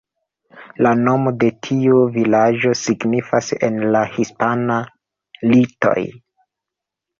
La 0.85 0.93
nomo 1.01 1.33
de 1.43 1.49
tiu 1.67 1.99
vilaĝo 2.15 2.73
signifas 2.81 3.51
en 3.69 3.79
la 3.97 4.03
hispana 4.17 4.81
"Litoj". 5.55 6.03